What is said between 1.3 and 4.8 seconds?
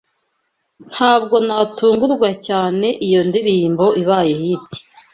natungurwa cyane iyo ndirimbo ibaye hit.